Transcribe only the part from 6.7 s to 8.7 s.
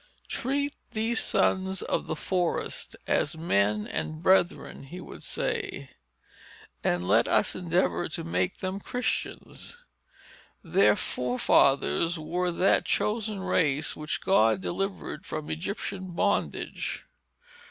"and let us endeavor to make